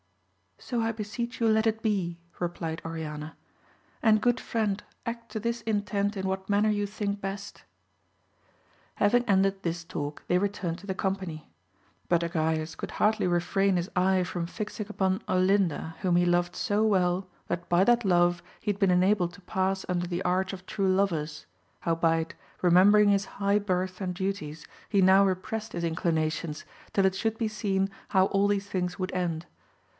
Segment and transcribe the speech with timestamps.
[0.57, 3.35] So I beseech you let it be, replied Oriana;
[4.01, 7.63] and good friend act to this intent in what manner you think best.
[8.95, 11.49] Having ended this talk they returned to the company.
[12.09, 16.83] But Agrayes could hardly refrain his eye from fixing upon Olinda whom he loved so
[16.83, 19.23] well, that by that love he had been 88 AMADIS OF GAUL.
[19.23, 21.45] enabled to pass under the Arch of True Lovers,
[21.81, 22.33] how beit,
[22.63, 27.47] remembering his high birth and duties, he now represt his inclinations, till it should be
[27.47, 29.45] seen how all these things would end.